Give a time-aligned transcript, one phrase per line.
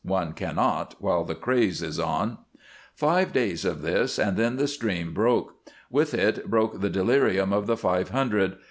[0.03, 2.39] One cannot, while the craze is on.
[2.95, 5.53] Five days of this, and then the stream broke.
[5.91, 8.55] With it broke the delirium of the five hundred.